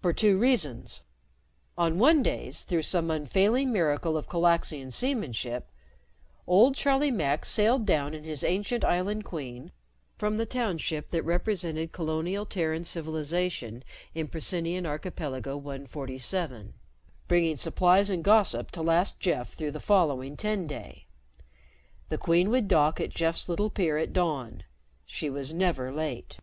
[0.00, 1.02] For two reasons:
[1.76, 5.72] On Onedays, through some unfailing miracle of Calaxian seamanship,
[6.46, 9.72] old Charlie Mack sailed down in his ancient Island Queen
[10.16, 13.82] from the township that represented colonial Terran civilization
[14.14, 16.74] in Procynian Archipelago 147,
[17.26, 21.06] bringing supplies and gossip to last Jeff through the following Tenday.
[22.08, 24.62] The Queen would dock at Jeff's little pier at dawn;
[25.04, 26.36] she was never late.